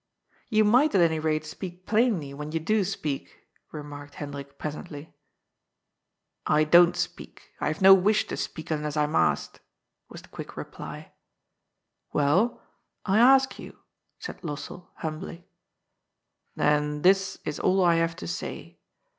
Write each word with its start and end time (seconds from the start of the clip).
^ 0.51 0.57
Ton 0.59 0.67
might, 0.67 0.95
at 0.95 1.01
any 1.01 1.19
rate, 1.19 1.45
speak 1.45 1.85
plainly 1.85 2.33
when 2.33 2.51
yon 2.51 2.63
do 2.63 2.83
speak," 2.83 3.45
remarked 3.71 4.15
Hendrik 4.15 4.57
presently. 4.57 5.03
*^ 5.05 5.11
I 6.47 6.63
don't 6.63 6.95
speak. 6.95 7.51
I 7.59 7.67
have 7.67 7.83
no 7.83 7.93
wish 7.93 8.25
to 8.29 8.35
speak 8.35 8.69
nfdess 8.69 8.97
I'm 8.97 9.15
asked," 9.15 9.59
was 10.09 10.23
the 10.23 10.29
quick 10.29 10.57
reply. 10.57 11.11
Well, 12.13 12.63
I 13.05 13.19
ask 13.19 13.59
you," 13.59 13.77
said 14.17 14.41
Lossell 14.41 14.87
humbly. 14.95 15.37
*^ 15.45 15.45
Then 16.55 17.03
this 17.03 17.37
is 17.45 17.59
all 17.59 17.85
I 17.85 17.97
have 17.97 18.15
to 18.15 18.27
say. 18.27 18.79